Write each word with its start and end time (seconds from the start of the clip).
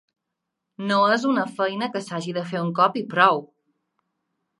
No 0.91 0.95
és 1.17 1.27
una 1.31 1.43
feina 1.59 1.89
que 1.95 2.01
s’hagi 2.05 2.33
de 2.39 2.43
fer 2.53 2.63
un 2.69 2.73
cop 2.81 2.97
i 3.03 3.05
prou. 3.13 3.43